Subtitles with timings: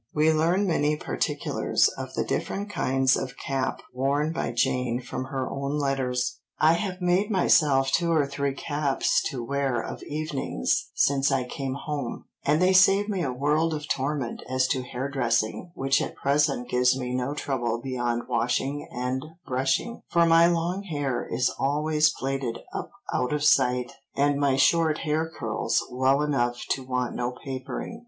[0.15, 5.47] We learn many particulars of the different kinds of cap worn by Jane from her
[5.47, 6.39] own letters.
[6.57, 11.75] "I have made myself two or three caps to wear of evenings since I came
[11.75, 16.67] home, and they save me a world of torment as to hairdressing which at present
[16.67, 22.57] gives me no trouble beyond washing and brushing, for my long hair is always plaited
[22.73, 27.99] up out of sight, and my short hair curls well enough to want no papering."